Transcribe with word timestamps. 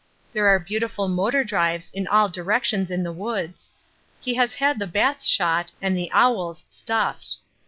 There 0.33 0.47
are 0.47 0.57
beautiful 0.57 1.07
motor 1.07 1.43
drives 1.43 1.91
in 1.93 2.07
all 2.07 2.27
directions 2.27 2.89
in 2.89 3.03
the 3.03 3.11
woods. 3.13 3.69
He 4.19 4.33
has 4.33 4.55
had 4.55 4.79
the 4.79 4.87
bats 4.87 5.27
shot 5.27 5.71
and 5.79 5.95
the 5.95 6.09
owls 6.11 6.65
stuffed. 6.69 7.35